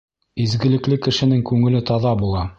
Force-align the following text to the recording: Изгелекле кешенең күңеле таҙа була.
Изгелекле 0.45 0.97
кешенең 1.07 1.47
күңеле 1.51 1.87
таҙа 1.93 2.17
була. 2.25 2.47